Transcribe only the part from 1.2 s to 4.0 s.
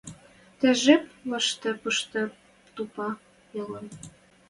лошты пуштыр тупа, ялын